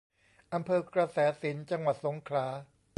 [0.53, 2.47] อำเภอกระแสสินธุ์ จังหวัดสงขลา